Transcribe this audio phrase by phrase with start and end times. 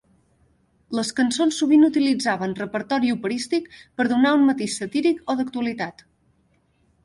[0.99, 6.07] Les cançons sovint utilitzaven repertori operístic "per a donar un matís satíric o d'actualitat".